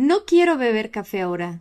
No 0.00 0.24
quiero 0.24 0.56
beber 0.56 0.90
café 0.90 1.20
ahora. 1.20 1.60